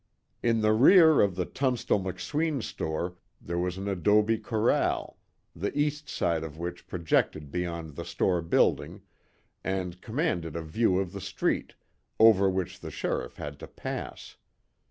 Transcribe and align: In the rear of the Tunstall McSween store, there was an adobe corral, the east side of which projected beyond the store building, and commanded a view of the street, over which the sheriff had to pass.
In 0.41 0.61
the 0.61 0.73
rear 0.73 1.21
of 1.21 1.35
the 1.35 1.45
Tunstall 1.45 1.99
McSween 2.01 2.63
store, 2.63 3.17
there 3.39 3.59
was 3.59 3.77
an 3.77 3.87
adobe 3.87 4.39
corral, 4.39 5.19
the 5.55 5.77
east 5.77 6.09
side 6.09 6.43
of 6.43 6.57
which 6.57 6.87
projected 6.87 7.51
beyond 7.51 7.95
the 7.95 8.03
store 8.03 8.41
building, 8.41 9.01
and 9.63 10.01
commanded 10.01 10.55
a 10.55 10.63
view 10.63 10.97
of 10.97 11.11
the 11.11 11.21
street, 11.21 11.75
over 12.19 12.49
which 12.49 12.79
the 12.79 12.89
sheriff 12.89 13.35
had 13.35 13.59
to 13.59 13.67
pass. 13.67 14.37